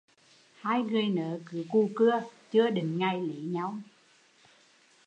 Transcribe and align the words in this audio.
Hai 0.63 0.81
người 0.81 1.03
nớ 1.09 1.39
cứ 1.45 1.65
cù 1.71 1.89
cưa, 1.95 2.21
chưa 2.51 2.69
định 2.69 2.97
ngày 2.97 3.21
lấy 3.21 3.39
nhau 3.41 3.77